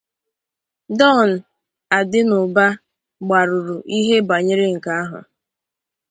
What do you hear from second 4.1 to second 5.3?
bànyere nke ahụ